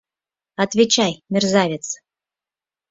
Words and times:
Отвечай, 0.63 1.13
мерзавец! 1.33 1.85